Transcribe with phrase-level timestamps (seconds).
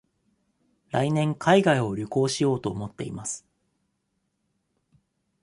[0.89, 3.45] 来年海外を旅行しようと思っています。